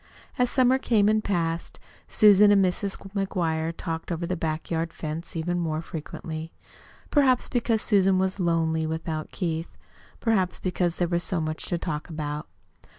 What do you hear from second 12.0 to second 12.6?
about.